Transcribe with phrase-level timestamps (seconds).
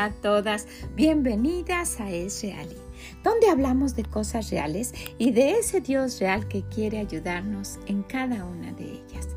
[0.00, 0.66] A todas,
[0.96, 2.66] bienvenidas a Es Real,
[3.22, 8.46] donde hablamos de cosas reales y de ese Dios real que quiere ayudarnos en cada
[8.46, 9.28] una de ellas.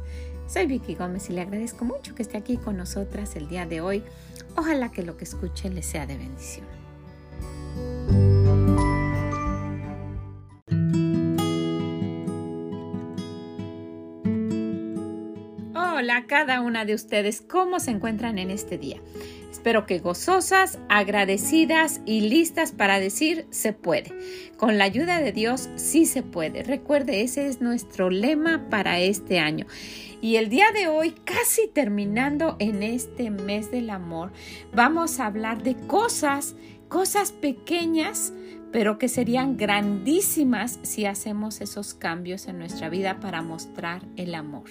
[0.47, 3.81] Soy Vicky Gómez y le agradezco mucho que esté aquí con nosotras el día de
[3.81, 4.03] hoy.
[4.55, 6.65] Ojalá que lo que escuche le sea de bendición.
[15.75, 19.01] Hola a cada una de ustedes, ¿cómo se encuentran en este día?
[19.53, 24.11] Espero que gozosas, agradecidas y listas para decir se puede.
[24.57, 26.63] Con la ayuda de Dios sí se puede.
[26.63, 29.67] Recuerde, ese es nuestro lema para este año.
[30.21, 34.31] Y el día de hoy, casi terminando en este mes del amor,
[34.73, 36.55] vamos a hablar de cosas,
[36.89, 38.33] cosas pequeñas,
[38.71, 44.65] pero que serían grandísimas si hacemos esos cambios en nuestra vida para mostrar el amor.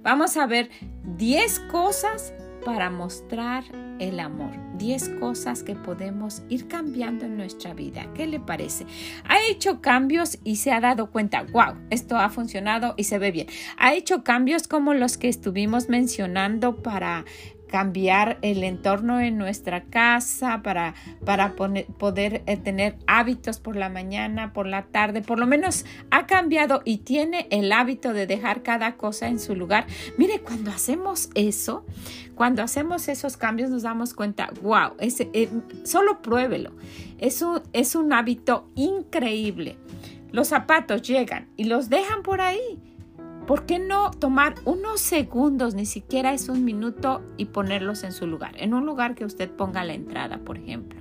[0.00, 0.70] Vamos a ver
[1.18, 2.32] 10 cosas
[2.68, 3.64] para mostrar
[3.98, 4.50] el amor.
[4.76, 8.12] 10 cosas que podemos ir cambiando en nuestra vida.
[8.12, 8.84] ¿Qué le parece?
[9.24, 13.30] Ha hecho cambios y se ha dado cuenta, wow, esto ha funcionado y se ve
[13.30, 13.46] bien.
[13.78, 17.24] Ha hecho cambios como los que estuvimos mencionando para
[17.68, 24.52] cambiar el entorno en nuestra casa, para, para poder eh, tener hábitos por la mañana,
[24.52, 28.96] por la tarde, por lo menos ha cambiado y tiene el hábito de dejar cada
[28.96, 29.86] cosa en su lugar.
[30.16, 31.84] Mire, cuando hacemos eso,
[32.34, 35.48] cuando hacemos esos cambios nos damos cuenta, wow, ese, eh,
[35.84, 36.72] solo pruébelo.
[37.18, 39.76] Eso es un hábito increíble.
[40.30, 42.87] Los zapatos llegan y los dejan por ahí
[43.48, 48.26] ¿Por qué no tomar unos segundos, ni siquiera es un minuto, y ponerlos en su
[48.26, 48.52] lugar?
[48.58, 50.97] En un lugar que usted ponga la entrada, por ejemplo.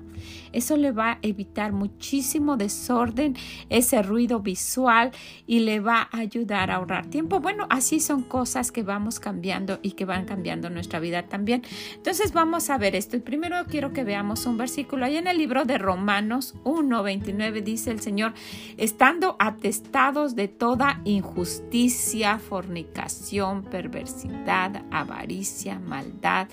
[0.52, 3.36] Eso le va a evitar muchísimo desorden,
[3.70, 5.12] ese ruido visual
[5.46, 7.40] y le va a ayudar a ahorrar tiempo.
[7.40, 11.64] Bueno, así son cosas que vamos cambiando y que van cambiando nuestra vida también.
[11.96, 13.18] Entonces vamos a ver esto.
[13.18, 15.06] Y primero quiero que veamos un versículo.
[15.06, 18.34] Ahí en el libro de Romanos 1, 29 dice el Señor,
[18.78, 26.48] estando atestados de toda injusticia, fornicación, perversidad, avaricia, maldad,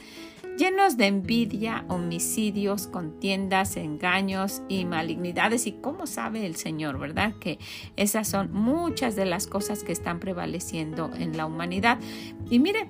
[0.56, 5.66] llenos de envidia, homicidios, contiendas, engaños y malignidades.
[5.66, 7.34] ¿Y cómo sabe el Señor, verdad?
[7.41, 7.59] Que
[7.97, 11.98] esas son muchas de las cosas que están prevaleciendo en la humanidad.
[12.50, 12.88] Y mire,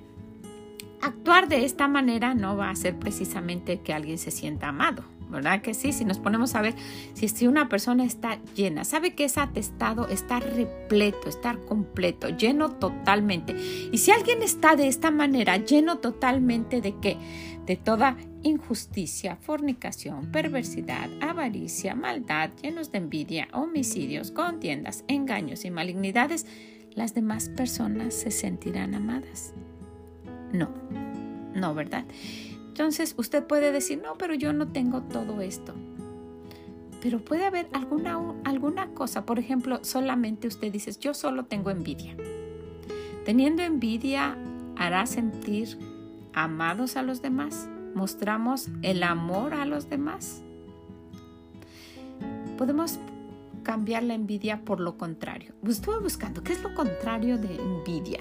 [1.01, 5.15] actuar de esta manera no va a hacer precisamente que alguien se sienta amado.
[5.29, 5.91] ¿verdad que sí?
[5.91, 6.75] Si nos ponemos a ver
[7.13, 13.55] si, una persona está llena, sabe que es atestado, está repleto, está completo, lleno totalmente.
[13.91, 17.17] Y si alguien está de esta manera, lleno totalmente de qué?
[17.65, 26.45] De toda injusticia, fornicación, perversidad, avaricia, maldad, llenos de envidia, homicidios, contiendas, engaños y malignidades,
[26.93, 29.53] las demás personas se sentirán amadas.
[30.53, 30.69] No,
[31.55, 32.05] no, ¿verdad?
[32.67, 35.73] Entonces usted puede decir, no, pero yo no tengo todo esto.
[37.01, 42.15] Pero puede haber alguna, alguna cosa, por ejemplo, solamente usted dice, yo solo tengo envidia.
[43.25, 44.37] Teniendo envidia
[44.75, 45.77] hará sentir
[46.35, 47.67] amados a los demás.
[47.95, 50.43] Mostramos el amor a los demás.
[52.57, 52.99] Podemos
[53.65, 55.53] cambiar la envidia por lo contrario.
[55.67, 58.19] Estuve buscando qué es lo contrario de envidia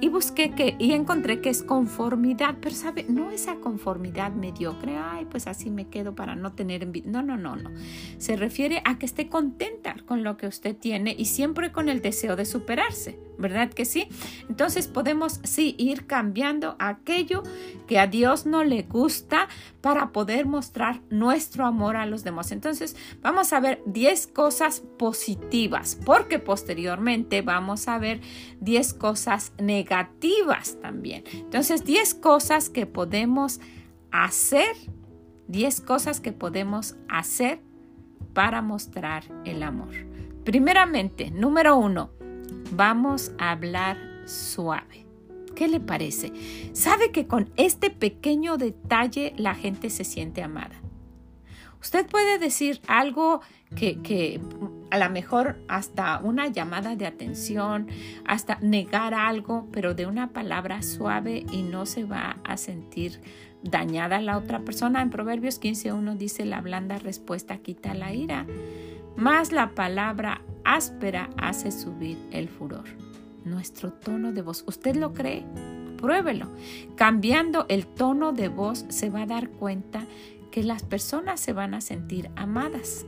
[0.00, 5.26] y busqué que y encontré que es conformidad, pero sabe, no esa conformidad mediocre, ay,
[5.30, 7.10] pues así me quedo para no tener envidia.
[7.12, 7.70] No, no, no, no.
[8.18, 12.00] Se refiere a que esté contenta con lo que usted tiene y siempre con el
[12.00, 13.18] deseo de superarse.
[13.40, 14.06] ¿verdad que sí?
[14.48, 17.42] Entonces podemos sí ir cambiando aquello
[17.86, 19.48] que a Dios no le gusta
[19.80, 22.52] para poder mostrar nuestro amor a los demás.
[22.52, 28.20] Entonces vamos a ver 10 cosas positivas porque posteriormente vamos a ver
[28.60, 31.24] 10 cosas negativas también.
[31.32, 33.60] Entonces 10 cosas que podemos
[34.12, 34.76] hacer,
[35.48, 37.60] 10 cosas que podemos hacer
[38.32, 39.94] para mostrar el amor.
[40.44, 42.10] Primeramente, número uno,
[42.72, 45.06] vamos a hablar suave.
[45.54, 46.32] ¿Qué le parece?
[46.72, 50.80] Sabe que con este pequeño detalle la gente se siente amada.
[51.80, 53.40] Usted puede decir algo
[53.74, 54.40] que,
[54.90, 57.86] a lo mejor hasta una llamada de atención,
[58.24, 63.20] hasta negar algo, pero de una palabra suave y no se va a sentir
[63.62, 65.02] dañada la otra persona.
[65.02, 68.46] En Proverbios 15.1 dice, la blanda respuesta quita la ira,
[69.16, 72.84] más la palabra áspera hace subir el furor.
[73.44, 75.44] Nuestro tono de voz, ¿usted lo cree?
[75.96, 76.48] Pruébelo.
[76.96, 80.06] Cambiando el tono de voz se va a dar cuenta
[80.50, 83.06] que las personas se van a sentir amadas.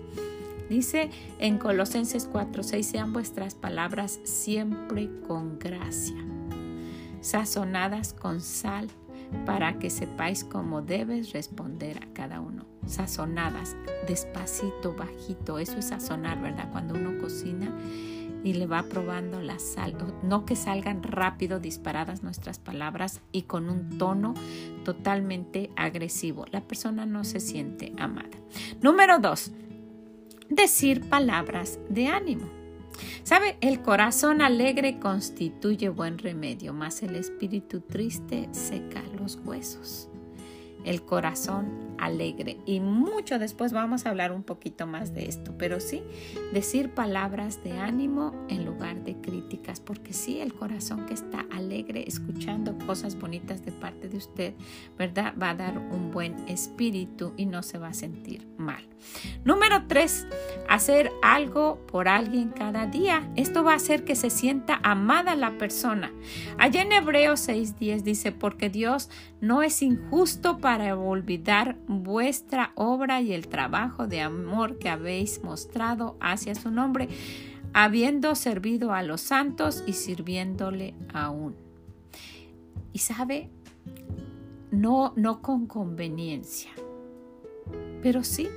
[0.72, 6.16] Dice en Colosenses 4:6, sean vuestras palabras siempre con gracia,
[7.20, 8.88] sazonadas con sal,
[9.44, 12.64] para que sepáis cómo debes responder a cada uno.
[12.86, 13.76] Sazonadas,
[14.08, 16.72] despacito, bajito, eso es sazonar, ¿verdad?
[16.72, 17.70] Cuando uno cocina
[18.42, 23.68] y le va probando la sal, no que salgan rápido disparadas nuestras palabras y con
[23.68, 24.32] un tono
[24.86, 26.46] totalmente agresivo.
[26.50, 28.30] La persona no se siente amada.
[28.80, 29.52] Número dos,
[30.48, 32.48] decir palabras de ánimo.
[33.22, 33.56] ¿Sabe?
[33.60, 40.11] El corazón alegre constituye buen remedio, mas el espíritu triste seca los huesos.
[40.84, 42.58] El corazón alegre.
[42.66, 46.02] Y mucho después vamos a hablar un poquito más de esto, pero sí,
[46.52, 52.04] decir palabras de ánimo en lugar de críticas, porque sí, el corazón que está alegre
[52.08, 54.54] escuchando cosas bonitas de parte de usted,
[54.98, 55.34] ¿verdad?
[55.40, 58.84] Va a dar un buen espíritu y no se va a sentir mal.
[59.44, 60.26] Número tres,
[60.68, 63.30] hacer algo por alguien cada día.
[63.36, 66.12] Esto va a hacer que se sienta amada la persona.
[66.58, 69.08] Allá en Hebreos 6.10 dice, porque Dios
[69.42, 76.16] no es injusto para olvidar vuestra obra y el trabajo de amor que habéis mostrado
[76.20, 77.08] hacia su nombre,
[77.74, 81.56] habiendo servido a los santos y sirviéndole aún.
[82.92, 83.50] Y sabe,
[84.70, 86.70] no, no con conveniencia,
[88.00, 88.48] pero sí,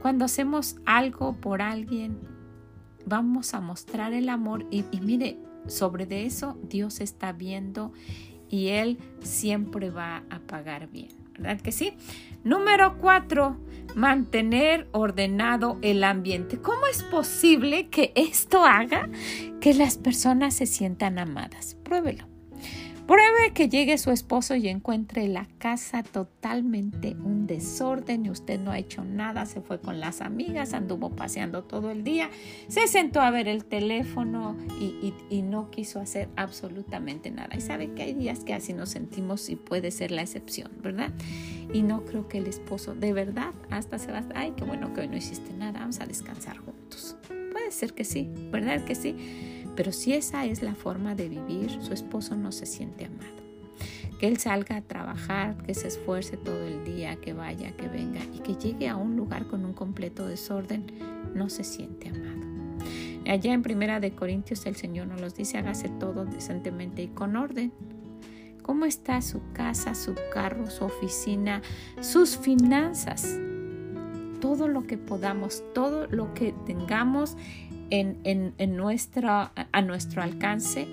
[0.00, 2.18] cuando hacemos algo por alguien,
[3.04, 5.36] vamos a mostrar el amor y, mire,
[5.66, 7.92] sobre de eso Dios está viendo
[8.52, 11.08] y Él siempre va a pagar bien.
[11.38, 11.94] ¿verdad que sí?
[12.44, 13.56] Número cuatro,
[13.94, 16.58] mantener ordenado el ambiente.
[16.58, 19.08] ¿Cómo es posible que esto haga
[19.60, 21.76] que las personas se sientan amadas?
[21.82, 22.31] Pruébelo.
[23.06, 28.70] Pruebe que llegue su esposo y encuentre la casa totalmente un desorden y usted no
[28.70, 32.30] ha hecho nada, se fue con las amigas, anduvo paseando todo el día,
[32.68, 37.56] se sentó a ver el teléfono y, y no quiso hacer absolutamente nada.
[37.56, 41.10] Y sabe que hay días que así nos sentimos y puede ser la excepción, ¿verdad?
[41.72, 44.24] Y no creo que el esposo de verdad hasta se va.
[44.34, 47.16] Ay, qué bueno que hoy no hiciste nada, vamos a descansar juntos.
[47.50, 49.51] Puede ser que sí, ¿verdad que sí?
[49.76, 53.42] Pero si esa es la forma de vivir, su esposo no se siente amado.
[54.18, 58.20] Que él salga a trabajar, que se esfuerce todo el día, que vaya, que venga
[58.32, 60.86] y que llegue a un lugar con un completo desorden,
[61.34, 62.52] no se siente amado.
[63.26, 67.36] Allá en Primera de Corintios el Señor nos los dice, hágase todo decentemente y con
[67.36, 67.72] orden.
[68.62, 71.62] ¿Cómo está su casa, su carro, su oficina,
[72.00, 73.38] sus finanzas?
[74.40, 77.36] Todo lo que podamos, todo lo que tengamos
[77.92, 78.54] en,
[79.72, 80.88] a nuestro alcance,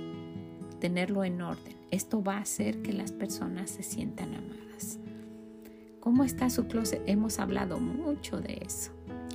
[0.79, 1.75] tenerlo en orden.
[1.91, 4.99] Esto va a hacer que las personas se sientan amadas.
[6.01, 7.01] ¿Cómo está su closet?
[7.07, 8.91] Hemos hablado mucho de eso.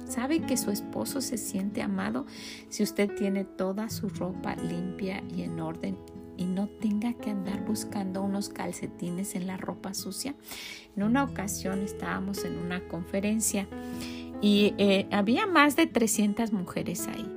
[0.07, 2.27] ¿Sabe que su esposo se siente amado
[2.69, 5.97] si usted tiene toda su ropa limpia y en orden
[6.37, 10.35] y no tenga que andar buscando unos calcetines en la ropa sucia?
[10.97, 13.67] En una ocasión estábamos en una conferencia
[14.43, 17.34] y eh, había más de 300 mujeres ahí.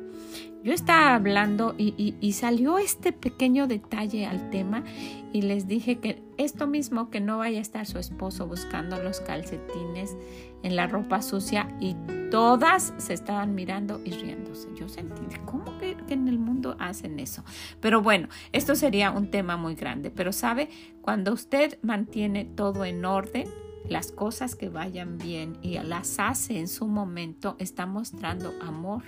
[0.68, 4.84] Yo estaba hablando y, salió este pequeño detalle al tema
[5.32, 9.22] y les dije que esto mismo, que no vaya a estar su esposo buscando los
[9.22, 10.18] calcetines
[10.64, 11.96] en la ropa sucia y
[12.32, 14.68] todas se estaban mirando y riéndose.
[14.76, 17.46] Yo sentí, ¿cómo que en el mundo hacen eso?
[17.80, 20.68] Pero bueno, esto sería un tema muy grande, pero sabe,
[21.00, 23.48] cuando usted mantiene todo en orden,
[23.90, 29.04] las cosas que vayan bien y las hace en su momento, está mostrando amor.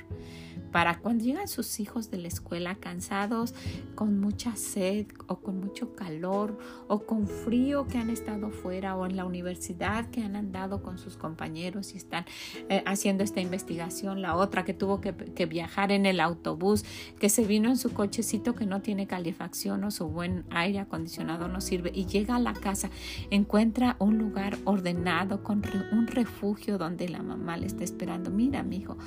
[0.71, 3.55] Para cuando llegan sus hijos de la escuela cansados,
[3.95, 6.57] con mucha sed o con mucho calor
[6.87, 10.99] o con frío que han estado fuera o en la universidad que han andado con
[10.99, 12.25] sus compañeros y están
[12.69, 16.85] eh, haciendo esta investigación, la otra que tuvo que, que, viajar en el autobús,
[17.19, 21.47] que se vino en su cochecito que no tiene calefacción o su buen aire acondicionado
[21.47, 22.91] no sirve y llega a la casa,
[23.31, 25.61] encuentra un lugar ordenado con
[25.91, 28.29] un refugio donde la mamá le está esperando.
[28.31, 28.97] Mira, mi hijo,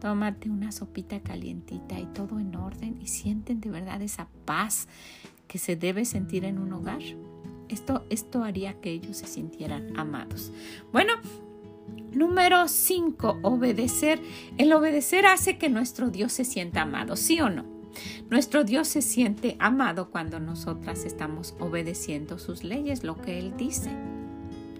[0.00, 4.88] tómate una sopita calientita y todo en orden y sienten de verdad esa paz
[5.46, 7.02] que se debe sentir en un hogar.
[7.68, 10.52] Esto, esto haría que ellos se sintieran amados.
[10.92, 11.14] Bueno,
[12.12, 14.20] número 5, obedecer.
[14.58, 17.64] El obedecer hace que nuestro Dios se sienta amado, ¿sí o no?
[18.30, 23.90] Nuestro Dios se siente amado cuando nosotras estamos obedeciendo sus leyes, lo que Él dice.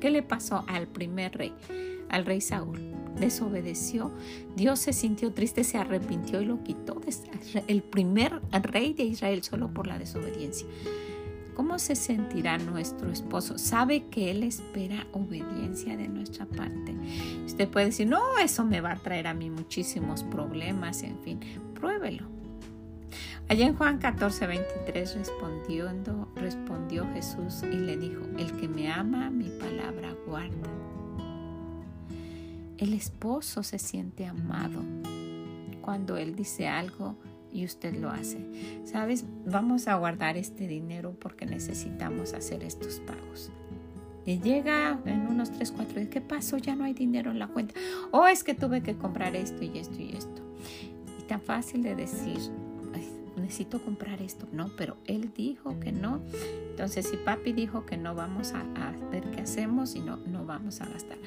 [0.03, 1.53] ¿Qué le pasó al primer rey,
[2.09, 2.81] al rey Saúl?
[3.21, 4.11] desobedeció,
[4.57, 7.01] Dios se sintió triste, se arrepintió y lo quitó.
[7.69, 10.67] El primer rey de Israel solo por la desobediencia.
[11.55, 13.59] ¿Cómo se sentirá nuestro esposo?
[13.59, 16.97] Sabe que Él espera obediencia de nuestra parte.
[17.47, 21.39] Usted puede decir, no, eso me va a traer a mí muchísimos problemas, en fin,
[21.75, 22.32] pruébelo.
[23.49, 29.31] Allá en Juan 14, 23 respondiendo, respondió Jesús y le dijo, el que me ama,
[29.31, 30.71] mi palabra guarda.
[32.79, 34.83] El esposo se siente amado
[35.83, 37.17] cuando él dice algo
[37.53, 38.39] y usted lo hace.
[38.85, 39.25] ¿Sabes?
[39.45, 43.51] Vamos a guardar este dinero porque necesitamos hacer estos pagos.
[44.25, 46.57] Y llega en unos 3, 4 días, ¿qué pasó?
[46.57, 47.75] Ya no hay dinero en la cuenta.
[48.13, 50.43] O oh, es que tuve que comprar esto y esto y esto.
[51.19, 52.39] Y tan fácil de decir,
[53.53, 54.49] necesito comprar esto.
[54.51, 56.23] No, pero él dijo que no.
[56.71, 60.47] Entonces, si papi dijo que no, vamos a, a, ver qué hacemos y no, no
[60.47, 61.19] vamos a gastar.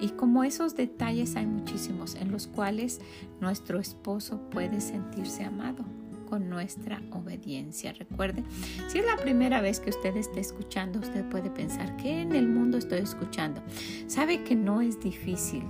[0.00, 3.00] Y como esos detalles hay muchísimos en los cuales
[3.40, 5.84] nuestro esposo puede sentirse amado
[6.28, 7.92] con nuestra obediencia.
[7.92, 8.42] Recuerde,
[8.88, 12.48] si es la primera vez que usted está escuchando, usted puede pensar, ¿qué en el
[12.48, 13.62] mundo estoy escuchando?
[14.08, 15.62] Sabe que no es difícil.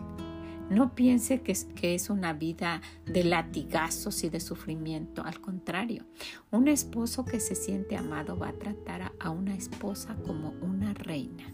[0.71, 5.23] No piense que es, que es una vida de latigazos y de sufrimiento.
[5.25, 6.07] Al contrario,
[6.50, 11.53] un esposo que se siente amado va a tratar a una esposa como una reina.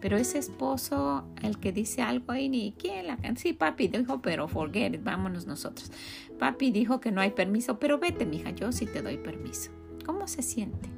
[0.00, 4.48] Pero ese esposo, el que dice algo ahí, ni quién la Sí, papi dijo, pero
[4.48, 5.90] forget it, vámonos nosotros.
[6.38, 9.70] Papi dijo que no hay permiso, pero vete, mija, yo sí te doy permiso.
[10.04, 10.88] ¿Cómo se siente?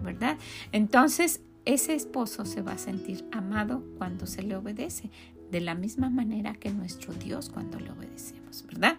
[0.00, 0.38] ¿Verdad?
[0.72, 5.10] Entonces, ese esposo se va a sentir amado cuando se le obedece,
[5.54, 8.98] de la misma manera que nuestro Dios cuando le obedecemos, ¿verdad?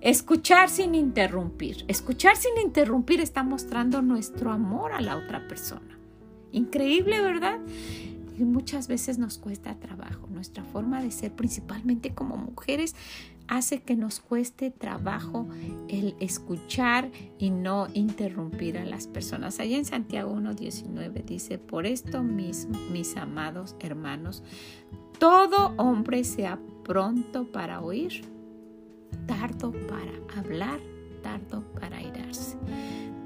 [0.00, 1.84] Escuchar sin interrumpir.
[1.88, 5.98] Escuchar sin interrumpir está mostrando nuestro amor a la otra persona.
[6.52, 7.58] Increíble, ¿verdad?
[8.38, 10.28] Y muchas veces nos cuesta trabajo.
[10.30, 12.94] Nuestra forma de ser, principalmente como mujeres,
[13.48, 15.48] hace que nos cueste trabajo
[15.88, 19.58] el escuchar y no interrumpir a las personas.
[19.58, 24.44] Allá en Santiago 1.19 dice, por esto mismo, mis amados hermanos,
[25.18, 28.22] todo hombre sea pronto para oír,
[29.26, 30.78] tardo para hablar,
[31.22, 32.56] tardo para irarse,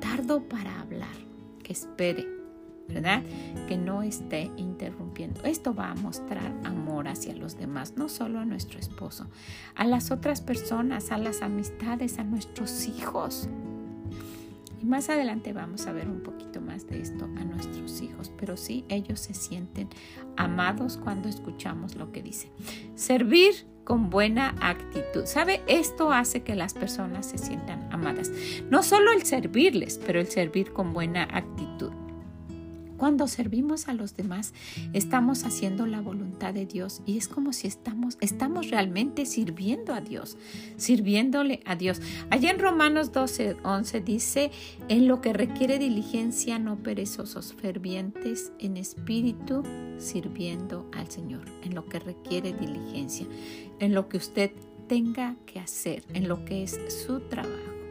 [0.01, 1.17] tardo para hablar,
[1.63, 2.42] que espere
[2.89, 3.23] ¿verdad?
[3.69, 5.43] Que no esté interrumpiendo.
[5.45, 9.29] Esto va a mostrar amor hacia los demás, no solo a nuestro esposo,
[9.75, 13.49] a las otras personas, a las amistades, a nuestros hijos.
[14.81, 18.57] Y más adelante vamos a ver un poquito más de esto a nuestros hijos, pero
[18.57, 19.89] sí ellos se sienten
[20.37, 22.51] amados cuando escuchamos lo que dice.
[22.97, 25.25] Servir con buena actitud.
[25.25, 25.63] ¿Sabe?
[25.67, 28.31] Esto hace que las personas se sientan amadas.
[28.71, 31.93] No solo el servirles, pero el servir con buena actitud.
[33.03, 34.55] Cuando servimos a los demás,
[34.93, 40.01] estamos haciendo la voluntad de Dios y es como si estamos, estamos realmente sirviendo a
[40.01, 40.37] Dios,
[40.77, 42.01] sirviéndole a Dios.
[42.31, 44.53] Allá en Romanos 12, 11 dice,
[44.89, 49.65] en lo que requiere diligencia, no perezosos, fervientes en espíritu,
[49.99, 53.27] sirviendo al Señor, en lo que requiere diligencia,
[53.81, 54.53] en lo que usted
[54.87, 57.82] tenga que hacer, en lo que es su trabajo.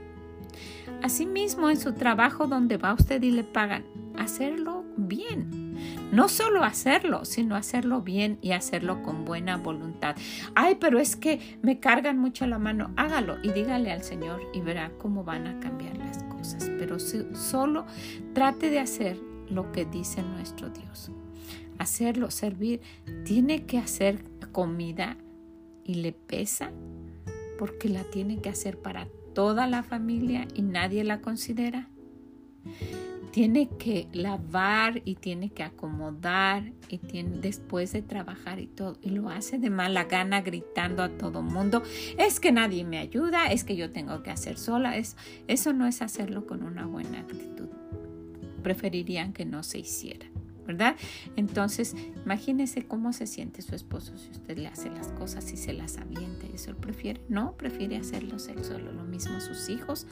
[1.01, 3.84] Asimismo, en su trabajo donde va usted y le pagan,
[4.17, 5.75] hacerlo bien.
[6.12, 10.15] No solo hacerlo, sino hacerlo bien y hacerlo con buena voluntad.
[10.55, 12.91] Ay, pero es que me cargan mucho la mano.
[12.98, 16.70] Hágalo y dígale al Señor y verá cómo van a cambiar las cosas.
[16.77, 17.86] Pero solo
[18.34, 19.17] trate de hacer
[19.50, 21.12] lo que dice nuestro Dios.
[21.79, 22.81] Hacerlo, servir.
[23.25, 24.20] Tiene que hacer
[24.51, 25.17] comida
[25.84, 26.72] y le pesa
[27.58, 31.88] porque la tiene que hacer para toda la familia y nadie la considera
[33.32, 39.10] tiene que lavar y tiene que acomodar y tiene después de trabajar y todo y
[39.10, 41.82] lo hace de mala gana gritando a todo mundo
[42.18, 45.16] es que nadie me ayuda es que yo tengo que hacer sola eso,
[45.48, 47.70] eso no es hacerlo con una buena actitud.
[48.64, 50.31] Preferirían que no se hiciera
[50.65, 50.96] ¿verdad?
[51.36, 55.74] Entonces, imagínese cómo se siente su esposo si usted le hace las cosas y se
[55.74, 56.48] las avienta.
[56.53, 58.91] Eso él prefiere, no, prefiere hacerlo él solo.
[58.91, 60.08] Lo mismo sus hijos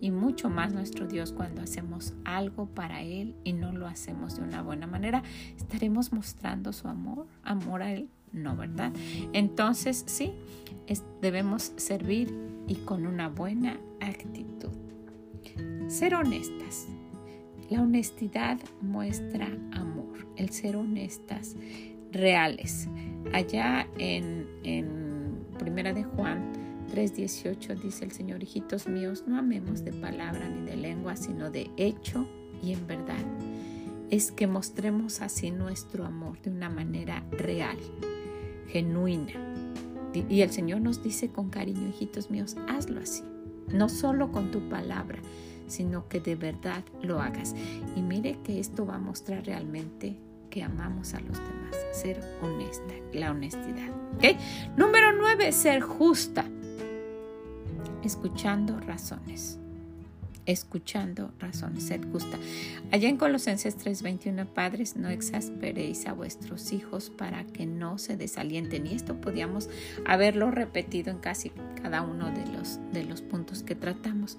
[0.00, 4.42] y mucho más nuestro Dios cuando hacemos algo para Él y no lo hacemos de
[4.42, 5.22] una buena manera,
[5.56, 8.92] estaremos mostrando su amor, amor a Él, no, ¿verdad?
[9.32, 10.32] Entonces, sí,
[11.20, 12.34] debemos servir
[12.66, 14.70] y con una buena actitud.
[15.88, 16.86] Ser honestas.
[17.70, 21.54] La honestidad muestra amor, el ser honestas,
[22.10, 22.88] reales.
[23.32, 26.52] Allá en, en Primera de Juan
[26.92, 31.70] 3.18 dice el Señor, hijitos míos, no amemos de palabra ni de lengua, sino de
[31.76, 32.26] hecho
[32.60, 33.24] y en verdad.
[34.10, 37.78] Es que mostremos así nuestro amor de una manera real,
[38.66, 39.32] genuina.
[40.28, 43.22] Y el Señor nos dice con cariño, hijitos míos, hazlo así.
[43.72, 45.20] No solo con tu palabra,
[45.70, 47.54] sino que de verdad lo hagas.
[47.96, 50.18] Y mire que esto va a mostrar realmente
[50.50, 51.76] que amamos a los demás.
[51.92, 53.88] Ser honesta, la honestidad.
[54.76, 56.44] Número 9, ser justa
[58.02, 59.59] escuchando razones.
[60.46, 62.38] Escuchando razones, sed justa.
[62.90, 68.86] Allá en Colosenses 3:21, padres, no exasperéis a vuestros hijos para que no se desalienten.
[68.86, 69.68] Y esto podíamos
[70.06, 71.50] haberlo repetido en casi
[71.82, 74.38] cada uno de los, de los puntos que tratamos.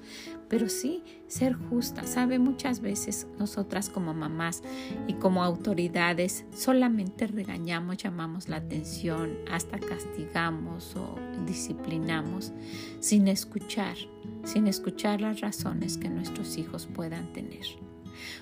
[0.50, 2.06] Pero sí, ser justa.
[2.06, 4.62] Sabe, muchas veces nosotras como mamás
[5.08, 11.16] y como autoridades solamente regañamos, llamamos la atención, hasta castigamos o
[11.46, 12.52] disciplinamos
[13.00, 13.96] sin escuchar,
[14.44, 17.66] sin escuchar las razones que nuestros hijos puedan tener.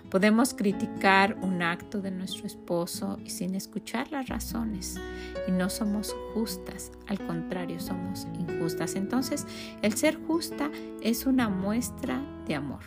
[0.09, 4.99] Podemos criticar un acto de nuestro esposo sin escuchar las razones
[5.47, 8.95] y no somos justas, al contrario, somos injustas.
[8.95, 9.45] Entonces,
[9.81, 10.71] el ser justa
[11.01, 12.83] es una muestra de amor.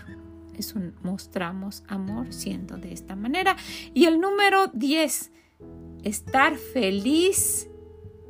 [0.56, 3.56] Es un mostramos amor siendo de esta manera.
[3.94, 5.30] Y el número 10,
[6.02, 7.68] estar feliz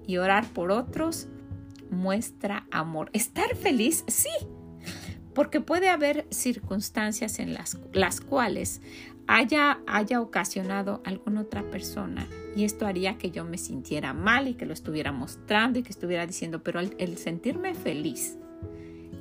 [0.07, 1.29] y orar por otros
[1.91, 3.11] muestra amor.
[3.13, 4.31] Estar feliz, sí,
[5.35, 8.81] porque puede haber circunstancias en las, las cuales
[9.27, 14.55] haya, haya ocasionado alguna otra persona y esto haría que yo me sintiera mal y
[14.55, 18.37] que lo estuviera mostrando y que estuviera diciendo, pero el, sentirme feliz,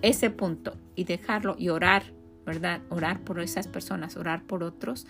[0.02, 2.04] ese punto y dejarlo y orar,
[2.46, 2.82] ¿verdad?
[2.90, 5.08] Orar por esas personas, orar por otros,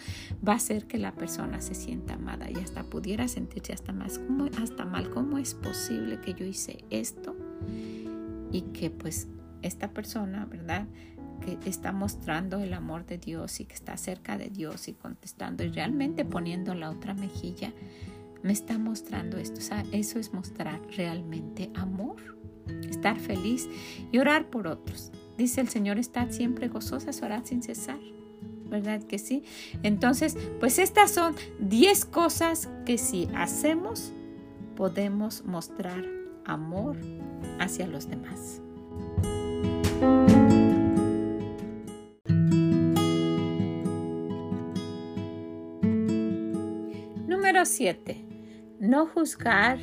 [0.47, 4.19] va a hacer que la persona se sienta amada y hasta pudiera sentirse hasta, más,
[4.61, 5.09] hasta mal.
[5.09, 7.35] ¿Cómo es posible que yo hice esto?
[8.51, 9.27] Y que pues
[9.61, 10.87] esta persona, ¿verdad?
[11.41, 15.63] Que está mostrando el amor de Dios y que está cerca de Dios y contestando
[15.63, 17.73] y realmente poniendo la otra mejilla,
[18.43, 19.59] me está mostrando esto.
[19.59, 22.17] O sea, eso es mostrar realmente amor,
[22.89, 23.67] estar feliz
[24.11, 25.11] y orar por otros.
[25.37, 27.99] Dice el Señor, estad siempre gozosas, orad sin cesar.
[28.69, 29.43] ¿Verdad que sí?
[29.83, 34.13] Entonces, pues estas son 10 cosas que si hacemos,
[34.77, 36.05] podemos mostrar
[36.45, 36.97] amor
[37.59, 38.61] hacia los demás.
[47.61, 48.25] Número 7.
[48.79, 49.77] No juzgar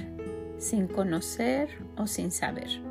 [0.59, 2.83] sin conocer o sin saber.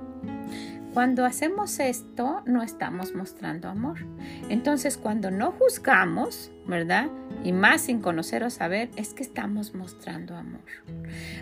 [0.93, 3.97] Cuando hacemos esto, no estamos mostrando amor.
[4.47, 7.09] Entonces, cuando no juzgamos, ¿verdad?
[7.43, 10.63] Y más sin conocer o saber, es que estamos mostrando amor.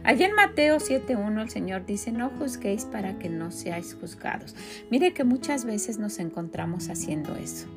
[0.03, 4.55] Allí en Mateo 7.1 el Señor dice, no juzguéis para que no seáis juzgados.
[4.89, 7.67] Mire que muchas veces nos encontramos haciendo eso.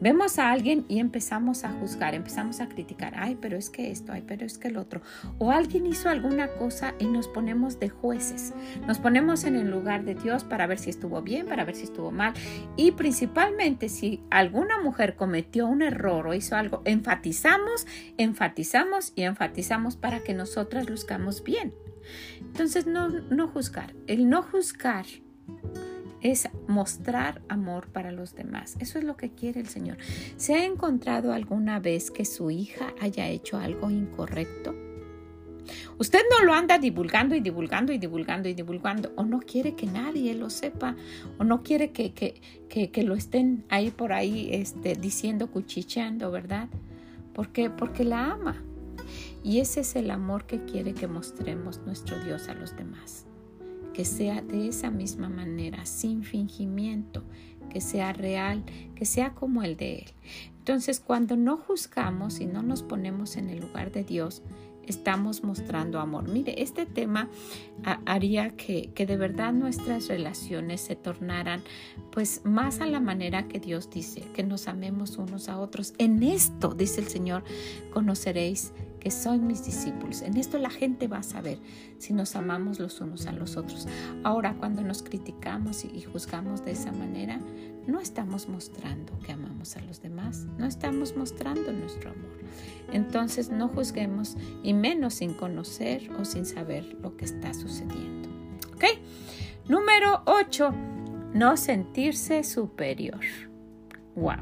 [0.00, 4.12] Vemos a alguien y empezamos a juzgar, empezamos a criticar, ay, pero es que esto,
[4.12, 5.02] ay, pero es que el otro.
[5.38, 8.54] O alguien hizo alguna cosa y nos ponemos de jueces,
[8.86, 11.84] nos ponemos en el lugar de Dios para ver si estuvo bien, para ver si
[11.84, 12.32] estuvo mal.
[12.76, 17.86] Y principalmente si alguna mujer cometió un error o hizo algo, enfatizamos,
[18.16, 21.74] enfatizamos y enfatizamos para que nosotras luzcamos bien.
[22.40, 23.94] Entonces, no, no juzgar.
[24.06, 25.06] El no juzgar
[26.22, 28.76] es mostrar amor para los demás.
[28.80, 29.98] Eso es lo que quiere el Señor.
[30.36, 34.74] ¿Se ha encontrado alguna vez que su hija haya hecho algo incorrecto?
[35.98, 39.86] Usted no lo anda divulgando y divulgando y divulgando y divulgando, o no quiere que
[39.86, 40.96] nadie lo sepa,
[41.38, 46.68] o no quiere que, que, lo estén ahí por ahí este, diciendo, cuchicheando, ¿verdad?
[47.34, 47.70] ¿Por qué?
[47.70, 48.62] Porque la ama.
[49.44, 53.26] Y ese es el amor que quiere que mostremos nuestro Dios a los demás
[54.00, 57.22] que sea de esa misma manera, sin fingimiento,
[57.68, 60.10] que sea real, que sea como el de Él.
[60.56, 64.40] Entonces, cuando no juzgamos y no nos ponemos en el lugar de Dios,
[64.86, 66.30] estamos mostrando amor.
[66.30, 67.28] Mire, este tema
[68.06, 71.62] haría que, que, de verdad nuestras relaciones se tornaran
[72.10, 75.92] pues más a la manera que Dios dice, que nos amemos unos a otros.
[75.98, 77.44] En esto, dice el Señor,
[77.92, 80.22] conoceréis que son mis discípulos.
[80.22, 81.58] En esto la gente va a saber
[81.98, 83.88] si nos amamos los unos a los otros.
[84.22, 87.40] Ahora, cuando nos criticamos y juzgamos de esa manera,
[87.86, 92.30] no estamos mostrando que amamos a los demás, no estamos mostrando nuestro amor.
[92.92, 98.28] Entonces no juzguemos y menos sin conocer o sin saber lo que está sucediendo.
[98.74, 98.84] ¿Ok?
[99.68, 100.74] Número 8.
[101.32, 103.20] No sentirse superior.
[104.14, 104.40] Wow.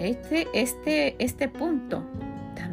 [0.00, 2.04] Este, este, este punto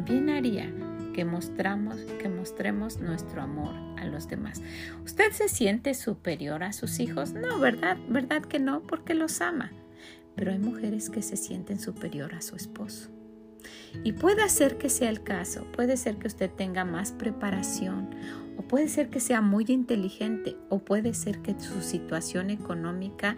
[0.06, 0.72] también haría
[1.14, 4.62] que, mostramos, que mostremos nuestro amor a los demás.
[5.04, 7.32] ¿Usted se siente superior a sus hijos?
[7.32, 7.96] No, ¿verdad?
[8.08, 8.82] ¿Verdad que no?
[8.82, 9.72] Porque los ama.
[10.36, 13.10] Pero hay mujeres que se sienten superior a su esposo.
[14.04, 18.10] Y puede ser que sea el caso, puede ser que usted tenga más preparación,
[18.56, 23.36] o puede ser que sea muy inteligente, o puede ser que su situación económica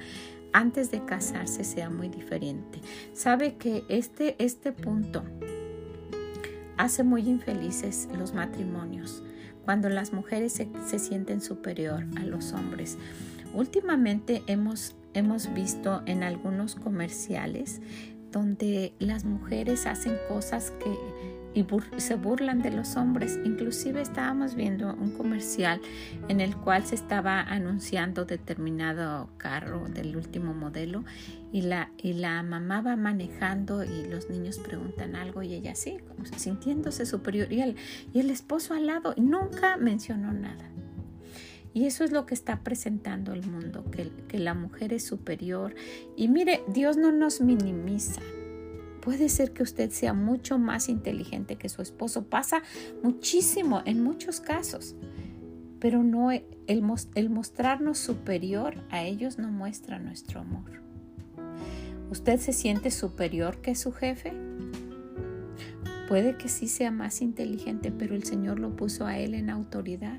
[0.53, 2.81] antes de casarse sea muy diferente.
[3.15, 5.23] Sabe que este, este punto
[6.79, 9.23] hace muy infelices los matrimonios
[9.65, 12.97] cuando las mujeres se, sienten superior a los hombres.
[13.53, 17.81] Últimamente hemos hemos visto en algunos comerciales
[18.31, 20.91] donde las mujeres hacen cosas que
[21.59, 23.39] y se burlan de los hombres.
[23.45, 25.81] Inclusive estábamos viendo un comercial
[26.29, 31.05] en el cual se estaba anunciando determinado carro del último modelo
[31.53, 35.99] y la, y la mamá va manejando y los niños preguntan algo y ella sí,
[36.07, 37.77] como sintiéndose superior y el,
[38.13, 40.71] y el esposo al lado y nunca mencionó nada.
[41.75, 45.75] Y eso es lo que está presentando el mundo, que, que la mujer es superior.
[46.17, 48.23] Y mire, Dios no nos minimiza.
[49.01, 52.25] Puede ser que usted sea mucho más inteligente que su esposo.
[52.25, 52.63] Pasa
[53.03, 54.95] muchísimo en muchos casos.
[55.81, 60.83] Pero no el, el mostrarnos superior a ellos no muestra nuestro amor.
[62.11, 64.33] ¿Usted se siente superior que su jefe?
[66.09, 70.19] Puede que sí sea más inteligente, pero el Señor lo puso a él en autoridad.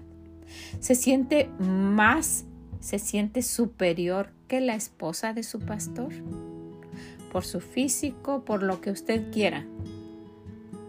[0.80, 2.46] Se siente más,
[2.80, 6.14] se siente superior que la esposa de su pastor
[7.32, 9.66] por su físico, por lo que usted quiera,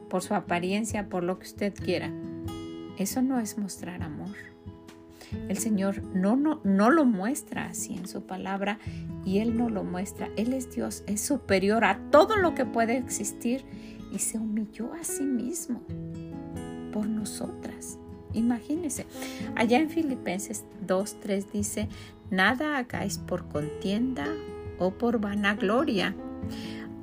[0.08, 2.12] por su apariencia, por lo que usted quiera.
[2.98, 4.36] Eso no es mostrar amor.
[5.48, 8.78] El Señor no, no, no lo muestra así en su palabra
[9.24, 10.28] y Él no lo muestra.
[10.36, 13.64] Él es Dios, es superior a todo lo que puede existir
[14.12, 15.82] y se humilló a sí mismo
[16.92, 17.98] por nosotras.
[18.32, 19.06] Imagínense,
[19.56, 21.88] allá en Filipenses 2.3 dice,
[22.30, 24.26] nada hagáis por contienda
[24.78, 26.14] o por vanagloria,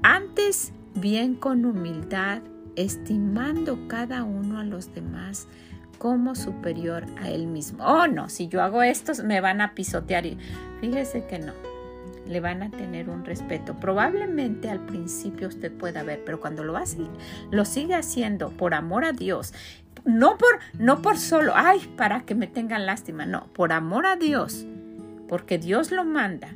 [0.04, 2.42] antes, bien con humildad,
[2.76, 5.48] estimando cada uno a los demás
[5.98, 7.84] como superior a él mismo.
[7.84, 10.26] Oh, no, si yo hago esto, me van a pisotear.
[10.26, 10.38] Y
[10.80, 11.54] fíjese que no,
[12.28, 13.76] le van a tener un respeto.
[13.80, 17.00] Probablemente al principio usted pueda ver, pero cuando lo hace,
[17.52, 19.54] lo sigue haciendo por amor a Dios.
[20.06, 24.16] No por, no por solo, ay, para que me tengan lástima, no, por amor a
[24.16, 24.66] Dios,
[25.28, 26.50] porque Dios lo manda,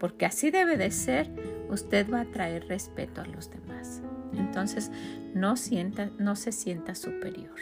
[0.00, 1.30] porque así debe de ser
[1.68, 4.02] usted va a traer respeto a los demás.
[4.36, 4.90] Entonces,
[5.34, 7.56] no, sienta, no se sienta superior.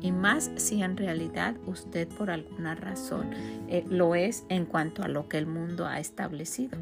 [0.00, 3.30] Y más si en realidad usted por alguna razón
[3.68, 6.78] eh, lo es en cuanto a lo que el mundo ha establecido.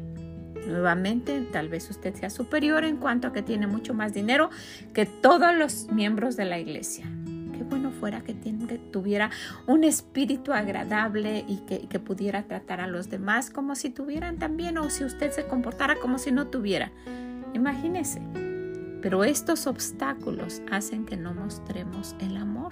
[0.67, 4.49] Nuevamente, tal vez usted sea superior en cuanto a que tiene mucho más dinero
[4.93, 7.05] que todos los miembros de la iglesia
[7.63, 8.33] bueno fuera que,
[8.91, 9.29] tuviera
[9.67, 14.89] un espíritu agradable y que, pudiera tratar a los demás como si tuvieran también o
[14.89, 16.91] si usted se comportara como si no tuviera.
[17.53, 18.21] Imagínese.
[19.01, 22.71] Pero estos obstáculos hacen que no mostremos el amor.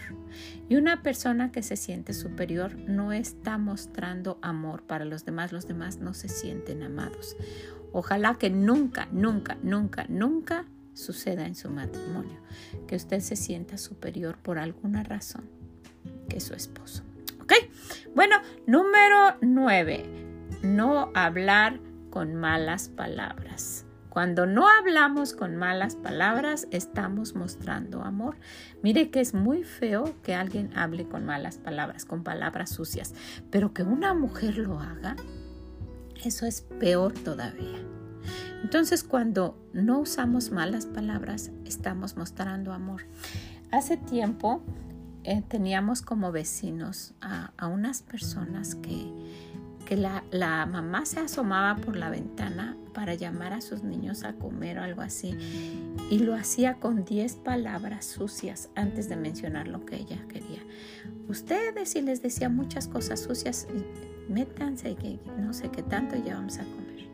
[0.70, 5.52] Y una persona que se siente superior no está mostrando amor para los demás.
[5.52, 7.36] Los demás no se sienten amados.
[7.92, 12.40] Ojalá que nunca, nunca, nunca, nunca suceda en su matrimonio,
[12.88, 15.50] que usted se sienta superior por alguna razón
[16.30, 17.04] que su esposo.
[17.42, 17.54] ¿Ok?
[18.16, 20.06] Bueno, número nueve,
[20.64, 23.86] no hablar con malas palabras.
[24.10, 28.36] Cuando no hablamos con malas palabras, estamos mostrando amor.
[28.84, 33.14] Mire que es muy feo que alguien hable con malas palabras, con palabras sucias,
[33.50, 35.16] pero que una mujer lo haga,
[36.26, 37.80] eso es peor todavía.
[38.63, 43.04] Entonces cuando no usamos malas palabras, estamos mostrando amor.
[43.71, 44.62] Hace tiempo
[45.24, 49.08] eh, teníamos como vecinos a, unas personas que,
[49.86, 54.34] que la, la, mamá se asomaba por la ventana para llamar a sus niños a
[54.34, 55.38] comer o algo así
[56.10, 60.62] y lo hacía con 10 palabras sucias antes de mencionar lo que ella quería.
[61.28, 63.67] Ustedes y les decía muchas cosas sucias,
[64.28, 67.11] métanse que no sé qué tanto ya vamos a comer.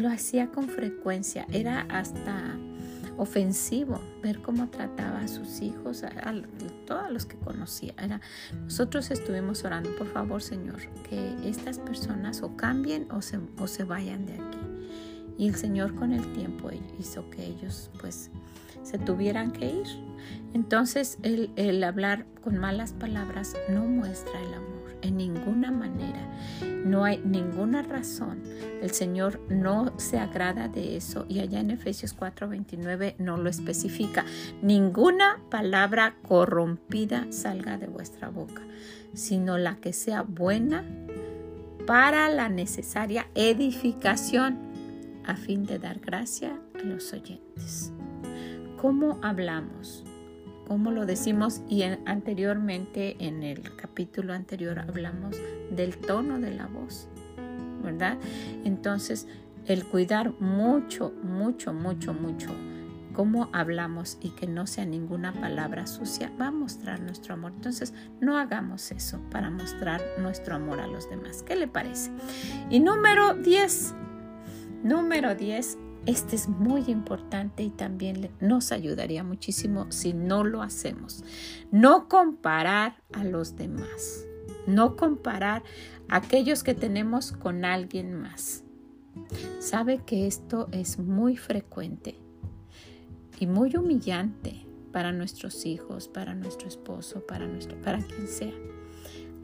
[0.00, 2.56] Lo hacía con frecuencia, era hasta
[3.18, 6.32] ofensivo ver cómo trataba a sus hijos, a,
[6.86, 7.92] todos los que conocía.
[8.02, 8.18] Era,
[8.64, 13.84] nosotros estuvimos orando, por favor, Señor, que estas personas o cambien o se, o se
[13.84, 14.58] vayan de aquí.
[15.36, 18.30] Y el Señor con el tiempo hizo que ellos pues
[18.82, 19.86] se tuvieran que ir.
[20.54, 26.26] Entonces el, el hablar con malas palabras no muestra el amor en ninguna manera.
[26.84, 28.42] No hay ninguna razón.
[28.80, 34.24] El Señor no se agrada de eso y allá en Efesios 4:29 no lo especifica.
[34.62, 38.62] Ninguna palabra corrompida salga de vuestra boca,
[39.12, 40.84] sino la que sea buena
[41.86, 44.58] para la necesaria edificación
[45.26, 47.92] a fin de dar gracia a los oyentes.
[48.80, 50.04] ¿Cómo hablamos?
[50.70, 55.36] Como lo decimos y anteriormente en el capítulo anterior hablamos
[55.72, 57.08] del tono de la voz,
[57.82, 58.18] ¿verdad?
[58.64, 59.26] Entonces,
[59.66, 62.50] el cuidar mucho, mucho, mucho, mucho
[63.12, 67.50] cómo hablamos y que no sea ninguna palabra sucia va a mostrar nuestro amor.
[67.56, 71.42] Entonces, no hagamos eso para mostrar nuestro amor a los demás.
[71.42, 72.12] ¿Qué le parece?
[72.70, 73.94] Y número 10,
[74.82, 75.76] Número 10.
[76.06, 81.24] Este es muy importante y también nos ayudaría muchísimo si no lo hacemos.
[81.70, 84.24] No comparar a los demás.
[84.66, 85.62] No comparar
[86.08, 88.64] a aquellos que tenemos con alguien más.
[89.58, 92.16] Sabe que esto es muy frecuente
[93.38, 98.54] y muy humillante para nuestros hijos, para nuestro esposo, para nuestro, para quien sea.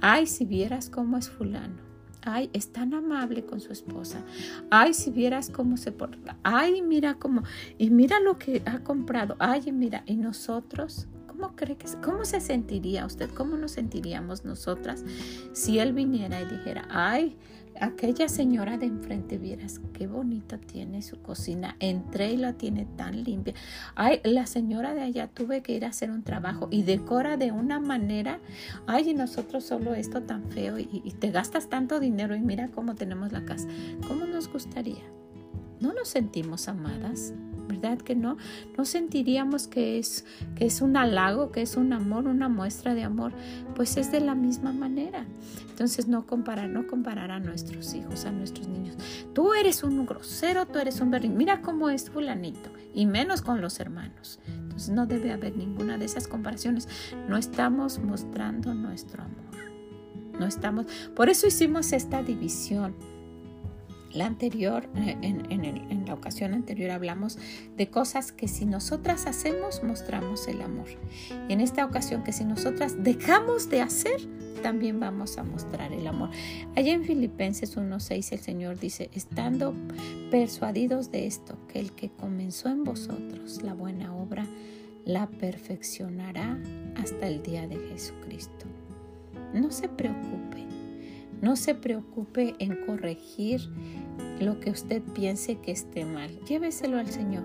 [0.01, 1.86] Ay, si vieras cómo es fulano.
[2.28, 4.20] Ay, es tan amable con su esposa.
[4.68, 6.36] Ay, si vieras cómo se porta.
[6.42, 7.44] Ay, mira cómo.
[7.78, 9.36] Y mira lo que ha comprado.
[9.38, 10.02] Ay, mira.
[10.06, 13.30] Y nosotros, ¿cómo cree que cómo se sentiría usted?
[13.30, 15.04] ¿Cómo nos sentiríamos nosotras
[15.52, 17.36] si él viniera y dijera, ay,
[17.80, 21.76] aquella señora de enfrente, vieras qué bonita tiene su cocina.
[21.80, 23.54] Entré y la tiene tan limpia.
[23.94, 27.52] Ay, la señora de allá tuve que ir a hacer un trabajo y decora de
[27.52, 28.40] una manera.
[28.86, 32.68] Ay, y nosotros solo esto tan feo y, y te gastas tanto dinero y mira
[32.68, 33.68] cómo tenemos la casa.
[34.06, 35.02] ¿Cómo nos gustaría?
[35.80, 37.32] ¿No nos sentimos amadas?
[37.66, 38.37] ¿Verdad que no?
[38.76, 40.24] No sentiríamos que es,
[40.55, 43.33] que es un halago, que es un amor, una muestra de amor,
[43.74, 45.26] pues es de la misma manera.
[45.68, 48.96] Entonces no comparar, no comparar a nuestros hijos, a nuestros niños.
[49.35, 53.61] Tú eres un grosero, tú eres un berrín, mira cómo es fulanito, y menos con
[53.61, 54.40] los hermanos.
[54.46, 56.88] Entonces no debe haber ninguna de esas comparaciones.
[57.29, 59.37] No estamos mostrando nuestro amor.
[60.38, 62.94] No estamos, por eso hicimos esta división
[64.12, 67.38] la anterior, eh, en, la ocasión anterior hablamos
[67.77, 70.87] de cosas que si nosotras hacemos, mostramos el amor.
[71.49, 74.21] Y en esta ocasión que si nosotras dejamos de hacer,
[74.62, 76.31] también vamos a mostrar el amor.
[76.75, 79.75] Allá en Filipenses 1.6 el Señor dice, estando
[80.31, 84.47] persuadidos de esto, que el que comenzó en vosotros la buena obra,
[85.05, 86.59] la perfeccionará
[86.97, 88.66] hasta el día de Jesucristo.
[89.55, 90.56] No se preocupe
[91.42, 93.61] no se preocupe en corregir
[94.40, 96.40] lo que usted piense que esté mal.
[96.46, 97.44] Lléveselo al Señor.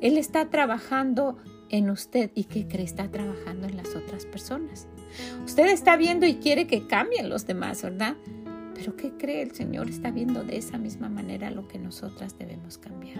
[0.00, 1.38] Él está trabajando
[1.70, 4.86] en usted y que cree está trabajando en las otras personas.
[5.44, 8.16] Usted está viendo y quiere que cambien los demás, ¿verdad?
[8.74, 9.42] Pero ¿qué cree?
[9.42, 13.18] El Señor está viendo de esa misma manera lo que nosotras debemos cambiar.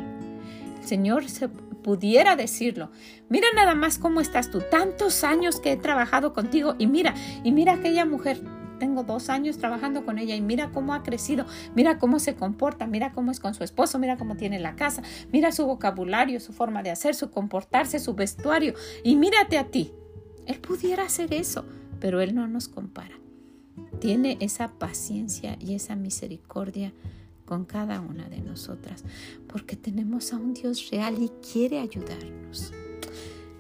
[0.78, 2.90] El Señor se pudiera decirlo.
[3.28, 4.62] Mira nada más cómo estás tú.
[4.70, 8.40] Tantos años que he trabajado contigo y mira, y mira aquella mujer
[8.82, 12.88] tengo dos años trabajando con ella y mira cómo ha crecido, mira cómo se comporta,
[12.88, 16.52] mira cómo es con su esposo, mira cómo tiene la casa, mira su vocabulario, su
[16.52, 19.92] forma de hacer, su comportarse, su vestuario y mírate a ti.
[20.46, 21.64] Él pudiera hacer eso,
[22.00, 23.14] pero Él no nos compara.
[24.00, 26.92] Tiene esa paciencia y esa misericordia
[27.44, 29.04] con cada una de nosotras,
[29.46, 32.72] porque tenemos a un Dios real y quiere ayudarnos.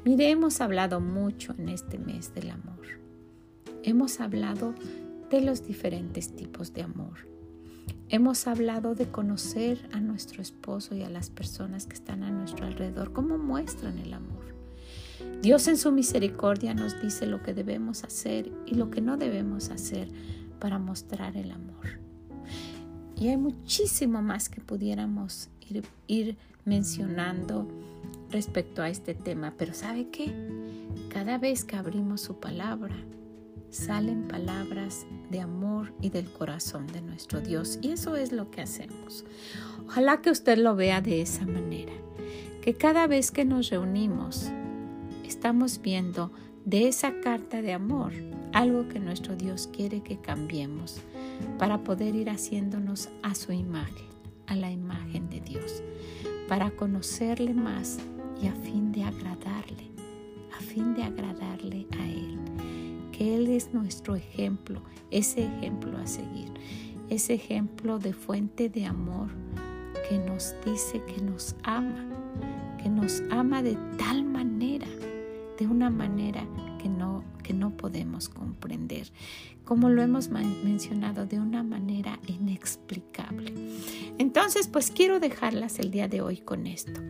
[0.04, 2.72] Mire, hemos hablado mucho en este mes del amor.
[3.84, 4.74] Hemos hablado
[5.32, 7.26] de los diferentes tipos de amor.
[8.10, 12.66] Hemos hablado de conocer a nuestro esposo y a las personas que están a nuestro
[12.66, 14.54] alrededor, cómo muestran el amor.
[15.40, 19.70] Dios en su misericordia nos dice lo que debemos hacer y lo que no debemos
[19.70, 20.08] hacer
[20.60, 21.98] para mostrar el amor.
[23.18, 27.66] Y hay muchísimo más que pudiéramos ir, ir mencionando
[28.30, 30.30] respecto a este tema, pero ¿sabe qué?
[31.08, 32.94] Cada vez que abrimos su palabra,
[33.72, 37.78] salen palabras de amor y del corazón de nuestro Dios.
[37.82, 39.24] Y eso es lo que hacemos.
[39.86, 41.92] Ojalá que usted lo vea de esa manera,
[42.60, 44.50] que cada vez que nos reunimos,
[45.24, 46.30] estamos viendo
[46.64, 48.12] de esa carta de amor
[48.52, 51.00] algo que nuestro Dios quiere que cambiemos
[51.58, 54.06] para poder ir haciéndonos a su imagen,
[54.46, 55.82] a la imagen de Dios,
[56.46, 57.98] para conocerle más
[58.40, 59.90] y a fin de agradarle,
[60.54, 62.38] a fin de agradarle a Él
[63.12, 66.50] que Él es nuestro ejemplo, ese ejemplo a seguir,
[67.08, 69.28] ese ejemplo de fuente de amor
[70.08, 72.06] que nos dice que nos ama,
[72.82, 74.86] que nos ama de tal manera,
[75.58, 76.44] de una manera
[76.80, 79.12] que no, que no podemos comprender,
[79.64, 83.52] como lo hemos mencionado, de una manera inexplicable.
[84.18, 87.00] Entonces, pues quiero dejarlas el día de hoy con esto.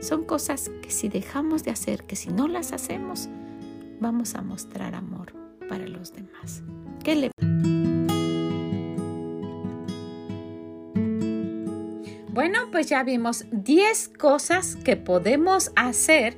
[0.00, 3.28] Son cosas que si dejamos de hacer, que si no las hacemos,
[4.00, 5.37] vamos a mostrar amor
[5.68, 6.62] para los demás.
[7.04, 7.30] ¿Qué le
[12.32, 16.36] Bueno, pues ya vimos 10 cosas que podemos hacer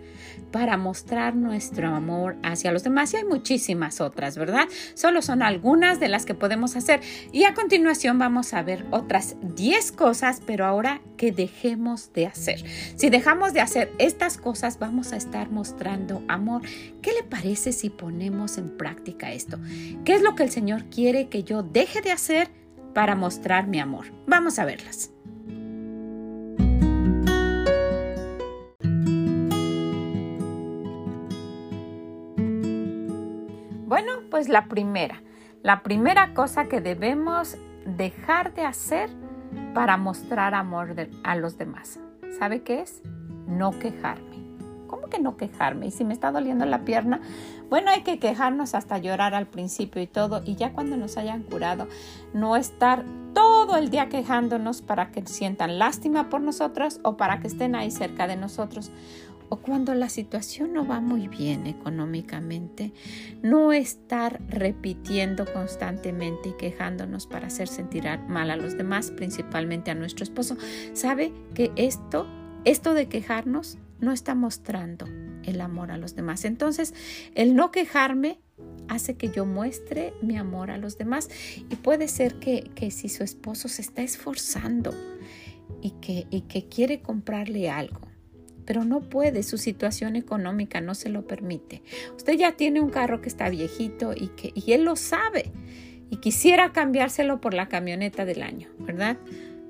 [0.50, 3.12] para mostrar nuestro amor hacia los demás.
[3.12, 4.68] Y hay muchísimas otras, ¿verdad?
[4.94, 7.00] Solo son algunas de las que podemos hacer.
[7.32, 12.64] Y a continuación vamos a ver otras 10 cosas, pero ahora que dejemos de hacer.
[12.96, 16.62] Si dejamos de hacer estas cosas, vamos a estar mostrando amor.
[17.02, 19.58] ¿Qué le parece si ponemos en práctica esto?
[20.04, 22.48] ¿Qué es lo que el Señor quiere que yo deje de hacer
[22.94, 24.06] para mostrar mi amor?
[24.26, 25.10] Vamos a verlas.
[34.30, 35.20] Pues la primera,
[35.62, 39.10] la primera cosa que debemos dejar de hacer
[39.74, 41.98] para mostrar amor a los demás.
[42.38, 43.02] ¿Sabe qué es?
[43.46, 44.30] No quejarme.
[44.86, 45.86] ¿Cómo que no quejarme?
[45.86, 47.20] Y si me está doliendo la pierna,
[47.68, 51.42] bueno, hay que quejarnos hasta llorar al principio y todo, y ya cuando nos hayan
[51.42, 51.86] curado,
[52.32, 57.46] no estar todo el día quejándonos para que sientan lástima por nosotros o para que
[57.46, 58.90] estén ahí cerca de nosotros
[59.50, 62.92] o cuando la situación no va muy bien económicamente,
[63.42, 69.96] no estar repitiendo constantemente y quejándonos para hacer sentir mal a los demás, principalmente a
[69.96, 70.56] nuestro esposo.
[70.92, 72.28] ¿Sabe que esto,
[72.64, 75.06] esto de quejarnos no está mostrando
[75.42, 76.44] el amor a los demás?
[76.44, 76.94] Entonces,
[77.34, 78.38] el no quejarme
[78.88, 81.28] hace que yo muestre mi amor a los demás
[81.68, 84.94] y puede ser que, que si su esposo se está esforzando
[85.82, 88.09] y que, y que quiere comprarle algo,
[88.64, 91.82] pero no puede, su situación económica no se lo permite.
[92.16, 95.52] Usted ya tiene un carro que está viejito y que y él lo sabe
[96.10, 99.16] y quisiera cambiárselo por la camioneta del año, ¿verdad?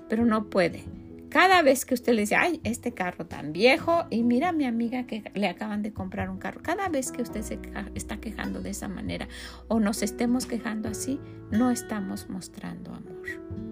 [0.08, 0.84] Pero no puede.
[1.30, 4.64] Cada vez que usted le dice, ay, este carro tan viejo, y mira a mi
[4.64, 7.60] amiga que le acaban de comprar un carro, cada vez que usted se
[7.94, 9.28] está quejando de esa manera
[9.68, 11.20] o nos estemos quejando así,
[11.52, 13.69] no estamos mostrando amor.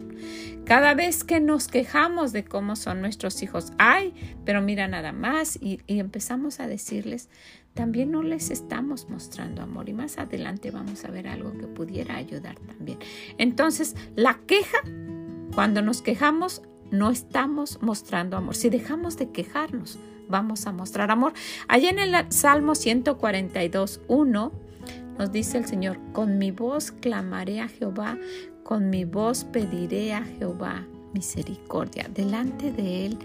[0.64, 5.56] Cada vez que nos quejamos de cómo son nuestros hijos, ay, pero mira nada más,
[5.60, 7.28] y, empezamos a decirles,
[7.74, 9.88] también no les estamos mostrando amor.
[9.88, 12.98] Y más adelante vamos a ver algo que pudiera ayudar también.
[13.38, 14.78] Entonces, la queja,
[15.54, 18.54] cuando nos quejamos, no estamos mostrando amor.
[18.54, 21.32] Si dejamos de quejarnos, vamos a mostrar amor.
[21.68, 24.52] Allá en el Salmo 142, 1,
[25.18, 28.18] nos dice el Señor, con mi voz clamaré a Jehová,
[28.68, 32.06] con mi voz pediré a Jehová misericordia.
[32.14, 33.18] Delante de Él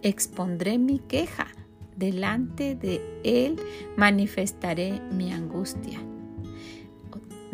[0.00, 1.48] expondré mi queja.
[1.96, 3.60] Delante de Él
[3.98, 6.00] manifestaré mi angustia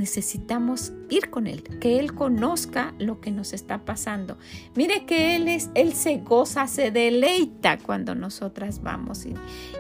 [0.03, 4.37] necesitamos ir con Él, que Él conozca lo que nos está pasando.
[4.75, 9.35] Mire que Él es, Él se goza, se deleita cuando nosotras vamos y,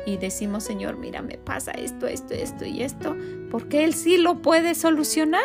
[0.06, 3.16] y decimos, Señor, mira, me pasa esto, esto, esto y esto,
[3.50, 5.42] porque Él sí lo puede solucionar.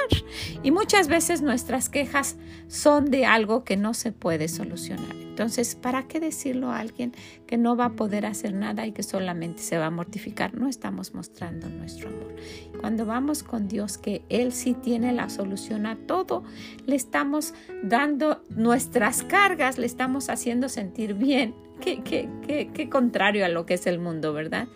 [0.62, 2.38] Y muchas veces nuestras quejas
[2.68, 5.27] son de algo que no se puede solucionar.
[5.38, 7.13] Entonces, ¿para qué decirlo a alguien
[7.45, 10.56] que no va a poder hacer nada y que solamente se va a mortificar?
[10.56, 12.36] No estamos mostrando nuestro amor.
[12.80, 16.43] Cuando vamos con Dios, que Él sí tiene la solución a todo,
[16.88, 21.54] le estamos dando nuestras cargas, le estamos haciendo sentir bien.
[21.82, 24.67] Qué, qué, qué, qué contrario a lo que es el mundo, ¿verdad?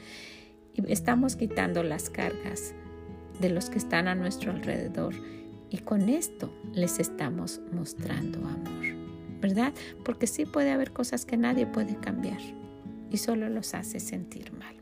[0.76, 2.76] Y estamos quitando las cargas
[3.39, 5.15] de los que están a nuestro alrededor.
[5.71, 8.90] Y con esto les estamos mostrando amor.
[9.41, 9.73] ¿Verdad?
[10.06, 12.39] Porque sí puede haber cosas que nadie puede cambiar
[13.10, 14.75] y solo los hace sentir mal.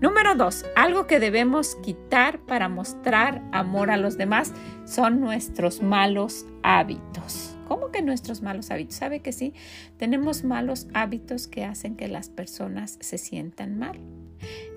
[0.00, 4.52] Número dos, algo que debemos quitar para mostrar amor a los demás
[4.84, 7.56] son nuestros malos hábitos.
[7.66, 8.94] ¿Cómo que nuestros malos hábitos?
[8.94, 9.54] ¿Sabe que sí?
[9.96, 13.98] Tenemos malos hábitos que hacen que las personas se sientan mal.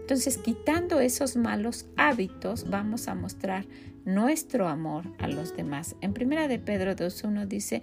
[0.02, 3.66] Entonces, quitando esos malos hábitos, vamos a mostrar
[4.04, 5.96] nuestro amor a los demás.
[6.02, 7.82] En primera de Pedro 2.1 dice,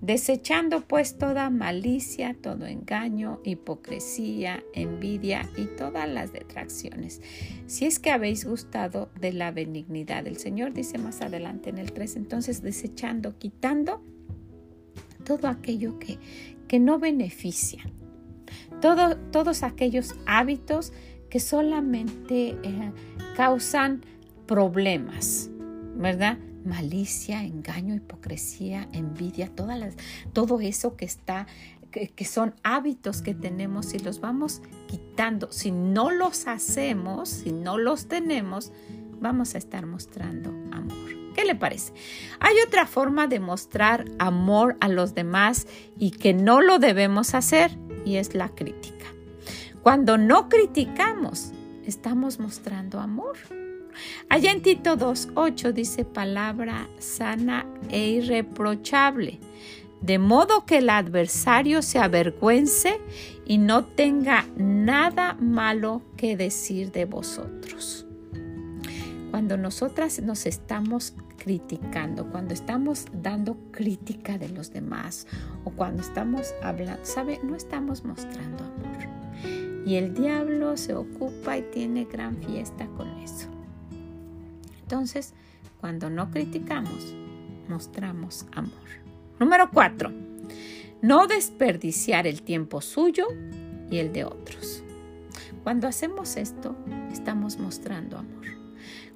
[0.00, 7.20] desechando pues toda malicia, todo engaño, hipocresía, envidia y todas las detracciones.
[7.66, 11.92] Si es que habéis gustado de la benignidad del Señor, dice más adelante en el
[11.92, 14.02] 3, entonces desechando, quitando
[15.24, 16.18] todo aquello que,
[16.68, 17.82] que no beneficia,
[18.80, 20.92] todo, todos aquellos hábitos
[21.30, 22.92] que solamente eh,
[23.36, 24.02] causan
[24.46, 25.50] problemas,
[25.96, 26.38] ¿verdad?
[26.66, 29.94] Malicia, engaño, hipocresía, envidia, todas las,
[30.32, 31.46] todo eso que está,
[31.90, 35.50] que, que son hábitos que tenemos y los vamos quitando.
[35.52, 38.72] Si no los hacemos, si no los tenemos,
[39.20, 41.16] vamos a estar mostrando amor.
[41.34, 41.92] ¿Qué le parece?
[42.40, 45.66] Hay otra forma de mostrar amor a los demás
[45.98, 47.76] y que no lo debemos hacer
[48.06, 49.04] y es la crítica.
[49.82, 51.52] Cuando no criticamos,
[51.84, 53.36] estamos mostrando amor.
[54.28, 59.38] Allá en Tito 2.8 dice palabra sana e irreprochable,
[60.00, 63.00] de modo que el adversario se avergüence
[63.44, 68.06] y no tenga nada malo que decir de vosotros.
[69.30, 75.26] Cuando nosotras nos estamos criticando, cuando estamos dando crítica de los demás
[75.64, 77.38] o cuando estamos hablando, ¿sabe?
[77.42, 79.84] No estamos mostrando amor.
[79.86, 83.55] Y el diablo se ocupa y tiene gran fiesta con eso.
[84.86, 85.34] Entonces,
[85.80, 87.12] cuando no criticamos,
[87.68, 88.70] mostramos amor.
[89.40, 90.12] Número cuatro,
[91.02, 93.26] no desperdiciar el tiempo suyo
[93.90, 94.84] y el de otros.
[95.64, 96.76] Cuando hacemos esto,
[97.10, 98.46] estamos mostrando amor.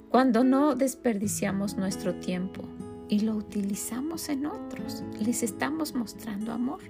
[0.09, 2.63] Cuando no desperdiciamos nuestro tiempo
[3.07, 6.81] y lo utilizamos en otros, les estamos mostrando amor.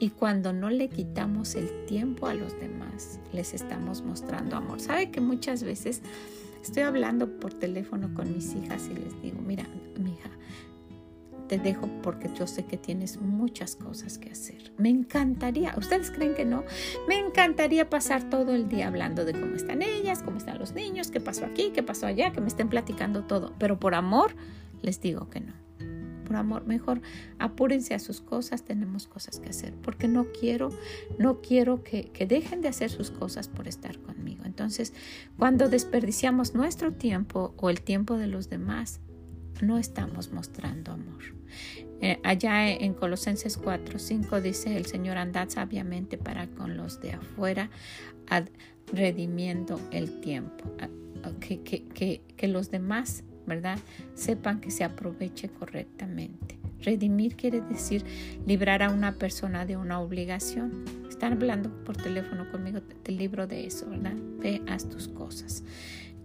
[0.00, 4.80] Y cuando no le quitamos el tiempo a los demás, les estamos mostrando amor.
[4.80, 6.02] ¿Sabe que muchas veces
[6.66, 9.64] estoy hablando por teléfono con mis hijas y les digo, mira,
[9.98, 10.30] mi hija,
[11.48, 14.72] te dejo porque yo sé que tienes muchas cosas que hacer.
[14.76, 16.64] Me encantaría, ¿ustedes creen que no?
[17.06, 21.10] Me encantaría pasar todo el día hablando de cómo están ellas, cómo están los niños,
[21.10, 23.54] qué pasó aquí, qué pasó allá, que me estén platicando todo.
[23.58, 24.34] Pero por amor
[24.82, 25.65] les digo que no.
[26.26, 27.00] Por amor, mejor
[27.38, 30.70] apúrense a sus cosas, tenemos cosas que hacer, porque no quiero,
[31.18, 34.44] no quiero que, que dejen de hacer sus cosas por estar conmigo.
[34.44, 34.92] Entonces,
[35.38, 39.00] cuando desperdiciamos nuestro tiempo o el tiempo de los demás,
[39.62, 41.22] no estamos mostrando amor.
[42.00, 47.12] Eh, allá en Colosenses 4, 5 dice el Señor, andad sabiamente para con los de
[47.12, 47.70] afuera,
[48.92, 50.64] redimiendo el tiempo.
[51.40, 53.78] Que, que, que, los demás, ¿verdad?
[54.14, 56.58] Sepan que se aproveche correctamente.
[56.80, 58.04] Redimir quiere decir
[58.46, 60.84] librar a una persona de una obligación.
[61.08, 64.14] Están hablando por teléfono conmigo, te libro de eso, ¿verdad?
[64.38, 65.64] Ve, haz tus cosas.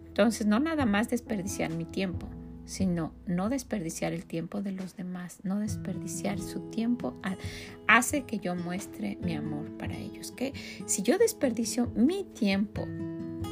[0.07, 2.27] Entonces, no nada más desperdiciar mi tiempo,
[2.65, 7.19] sino no desperdiciar el tiempo de los demás, no desperdiciar su tiempo
[7.87, 10.31] hace que yo muestre mi amor para ellos.
[10.31, 10.53] Que
[10.85, 12.85] si yo desperdicio mi tiempo,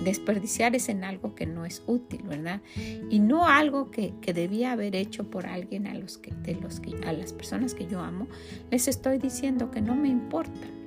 [0.03, 2.61] desperdiciar es en algo que no es útil, ¿verdad?
[3.09, 6.95] Y no algo que, debía haber hecho por alguien a los que, de los que,
[7.05, 8.27] a las personas que yo amo,
[8.69, 10.79] les estoy diciendo que no me importan.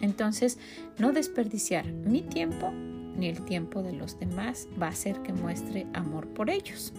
[0.00, 0.58] Entonces,
[0.98, 5.86] no desperdiciar mi tiempo ni el tiempo de los demás va a hacer que muestre
[5.92, 6.92] amor por ellos.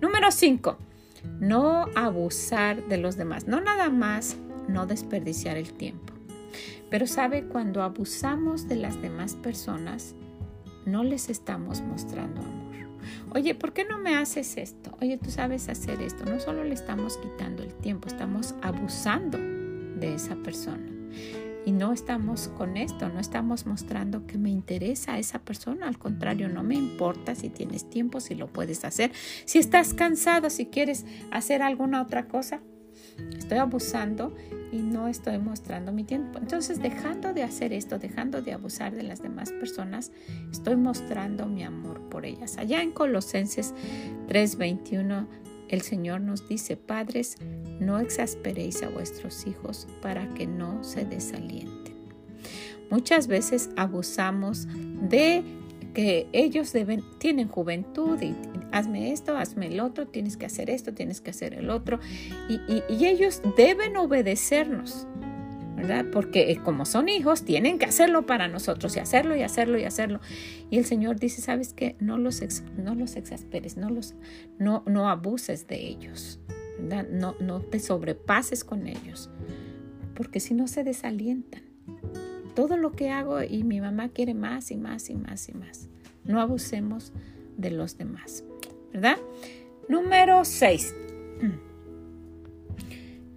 [0.00, 0.76] Número 5.
[1.40, 3.46] No abusar de los demás.
[3.46, 4.36] No nada más
[4.68, 6.12] no desperdiciar el tiempo.
[6.90, 10.14] Pero sabe, cuando abusamos de las demás personas,
[10.86, 12.66] no les estamos mostrando amor.
[13.34, 14.96] Oye, ¿por qué no me haces esto?
[15.00, 16.24] Oye, tú sabes hacer esto.
[16.24, 20.90] No solo le estamos quitando el tiempo, estamos abusando de esa persona.
[21.64, 25.88] Y no estamos con esto, no estamos mostrando que me interesa a esa persona.
[25.88, 29.10] Al contrario, no me importa si tienes tiempo, si lo puedes hacer.
[29.44, 32.60] Si estás cansado, si quieres hacer alguna otra cosa,
[33.36, 34.34] estoy abusando
[34.72, 36.38] y no estoy mostrando mi tiempo.
[36.38, 40.12] Entonces, dejando de hacer esto, dejando de abusar de las demás personas,
[40.50, 42.58] estoy mostrando mi amor por ellas.
[42.58, 43.74] Allá en Colosenses
[44.28, 45.26] 3:21
[45.68, 47.36] el Señor nos dice, padres,
[47.80, 51.96] no exasperéis a vuestros hijos para que no se desalienten.
[52.88, 54.68] Muchas veces abusamos
[55.08, 55.42] de
[55.96, 58.34] que ellos deben, tienen juventud y
[58.70, 62.00] hazme esto, hazme el otro, tienes que hacer esto, tienes que hacer el otro.
[62.50, 65.06] y ellos deben obedecernos.
[65.74, 66.04] ¿verdad?
[66.12, 69.84] Porque eh, como son hijos, tienen que hacerlo para nosotros y hacerlo y hacerlo y
[69.84, 70.20] hacerlo.
[70.68, 71.96] Y el Señor dice, ¿sabes qué?
[71.98, 72.42] No los,
[72.76, 74.14] no los exasperes, no, los,
[74.58, 76.40] no, no abuses de ellos,
[76.78, 77.08] ¿verdad?
[77.10, 79.30] No, no te sobrepases con ellos,
[80.14, 81.62] porque si no se desalientan.
[82.56, 85.88] Todo lo que hago y mi mamá quiere más y más y más y más.
[86.24, 87.12] No abusemos
[87.56, 88.42] de los demás,
[88.92, 89.18] ¿verdad?
[89.88, 90.94] Número 6.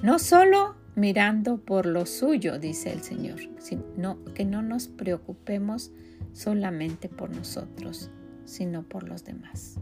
[0.01, 5.91] No solo mirando por lo suyo, dice el Señor, sino que no nos preocupemos
[6.31, 8.09] solamente por nosotros,
[8.45, 9.75] sino por los demás.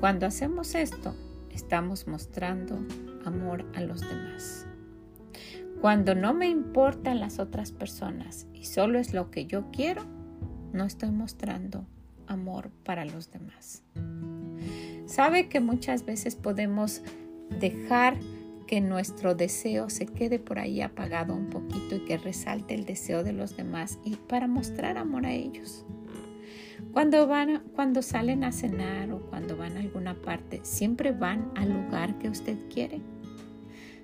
[0.00, 1.14] Cuando hacemos esto,
[1.50, 2.84] estamos mostrando
[3.24, 4.66] amor a los demás.
[5.80, 10.04] Cuando no me importan las otras personas y solo es lo que yo quiero,
[10.72, 11.86] no estoy mostrando
[12.26, 13.82] amor para los demás.
[15.06, 17.02] Sabe que muchas veces podemos
[17.58, 18.18] dejar
[18.66, 23.24] que nuestro deseo se quede por ahí apagado un poquito y que resalte el deseo
[23.24, 25.86] de los demás y para mostrar amor a ellos.
[26.92, 31.72] Cuando van, cuando salen a cenar o cuando van a alguna parte, siempre van al
[31.72, 33.00] lugar que usted quiere.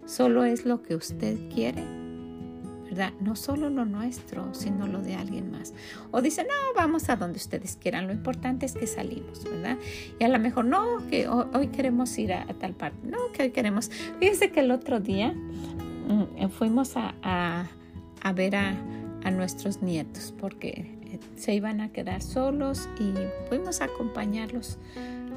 [0.07, 1.85] Solo es lo que usted quiere
[3.21, 5.75] no solo lo nuestro, sino lo de alguien más.
[6.11, 9.77] O dicen, no, vamos a donde ustedes quieran, lo importante es que salimos, ¿verdad?
[10.19, 13.51] Y a lo mejor, no, que hoy queremos ir a, tal parte, no, que hoy
[13.51, 13.91] queremos.
[14.19, 17.69] Fíjense que el otro día mm, eh, fuimos a,
[18.35, 18.75] ver a,
[19.25, 23.13] a nuestros nietos porque eh, se iban a quedar solos y
[23.49, 24.79] fuimos a acompañarlos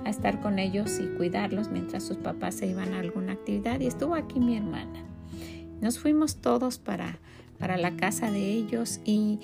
[0.06, 3.88] a estar con ellos y cuidarlos mientras sus papás se iban a alguna actividad y
[3.88, 5.04] estuvo aquí mi hermana.
[5.82, 7.20] Nos fuimos todos para
[7.60, 9.40] para la casa de ellos y,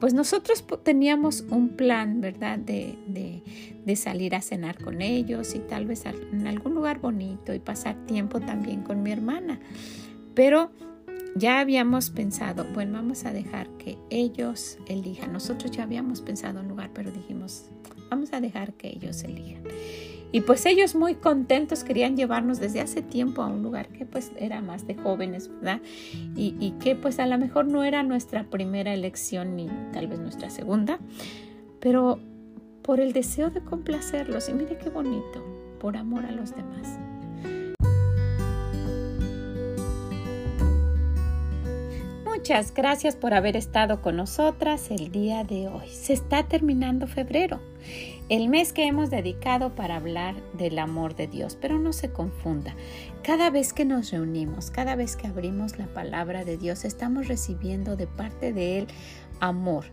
[0.00, 2.58] pues nosotros teníamos un plan, ¿verdad?
[2.58, 7.58] De, de, salir a cenar con ellos y tal vez en algún lugar bonito y
[7.58, 9.60] pasar tiempo también con mi hermana.
[10.34, 10.70] Pero
[11.34, 15.32] ya habíamos pensado, bueno, vamos a dejar que ellos elijan.
[15.32, 17.70] Nosotros ya habíamos pensado un lugar, pero dijimos,
[18.10, 19.62] Vamos a dejar que ellos elijan.
[20.30, 24.30] Y pues ellos muy contentos querían llevarnos desde hace tiempo a un lugar que pues
[24.38, 25.80] era más de jóvenes, ¿verdad?
[26.36, 30.50] Y, que pues a lo mejor no era nuestra primera elección ni tal vez nuestra
[30.50, 30.98] segunda,
[31.80, 32.20] pero
[32.82, 34.50] por el deseo de complacerlos.
[34.50, 35.42] Y mire qué bonito,
[35.80, 36.98] por amor a los demás.
[42.24, 45.88] Muchas gracias por haber estado con nosotras el día de hoy.
[45.88, 47.60] Se está terminando febrero
[48.28, 51.56] el mes que hemos dedicado para hablar del amor de Dios.
[51.60, 52.74] Pero no se confunda,
[53.22, 57.96] cada vez que nos reunimos, cada vez que abrimos la palabra de Dios, estamos recibiendo
[57.96, 58.86] de parte de Él
[59.40, 59.84] amor.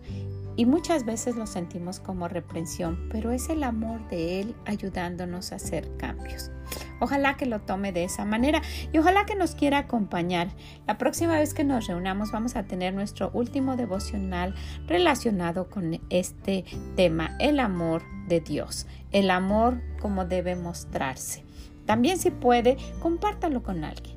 [0.56, 5.56] Y muchas veces lo sentimos como reprensión, pero es el amor de Él ayudándonos a
[5.56, 6.52] hacer cambios.
[7.00, 10.48] Ojalá que lo tome de esa manera y ojalá que nos quiera acompañar.
[10.88, 14.56] La próxima vez que nos reunamos vamos a tener nuestro último devocional
[14.88, 16.64] relacionado con este
[16.96, 21.44] tema, el amor de Dios, el amor como debe mostrarse.
[21.86, 24.15] También si puede, compártalo con alguien.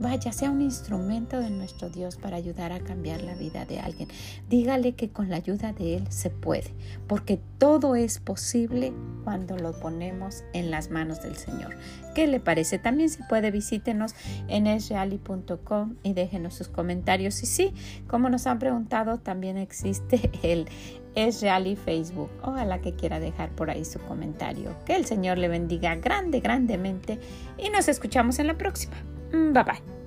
[0.00, 4.08] Vaya, sea un instrumento de nuestro Dios para ayudar a cambiar la vida de alguien.
[4.48, 6.72] Dígale que con la ayuda de Él se puede,
[7.08, 8.92] porque todo es posible
[9.24, 11.76] cuando lo ponemos en las manos del Señor.
[12.14, 12.78] ¿Qué le parece?
[12.78, 14.14] También si puede, visítenos
[14.46, 17.42] en esreali.com y déjenos sus comentarios.
[17.42, 17.74] Y sí,
[18.06, 20.68] como nos han preguntado, también existe el
[21.14, 22.30] Esreali Facebook.
[22.42, 24.76] Ojalá que quiera dejar por ahí su comentario.
[24.84, 27.18] Que el Señor le bendiga grande, grandemente
[27.58, 28.96] y nos escuchamos en la próxima.
[29.32, 29.97] 嗯拜拜。